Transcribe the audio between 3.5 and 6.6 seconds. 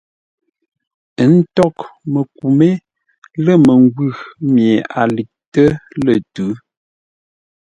məngwʉ̂ mi a liʼtə́ lə̂ tʉ̌.